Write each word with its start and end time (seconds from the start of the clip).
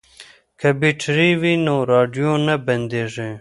که 0.59 0.69
بیټرۍ 0.79 1.31
وي 1.41 1.53
نو 1.65 1.75
راډیو 1.91 2.31
نه 2.45 2.55
بندیږي. 2.65 3.29